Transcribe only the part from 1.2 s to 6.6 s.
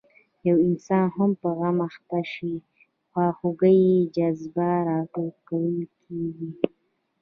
په غم اخته شي خواخوږۍ جذبه راوټوکېږي.